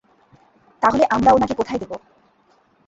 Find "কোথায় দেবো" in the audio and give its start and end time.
1.53-1.95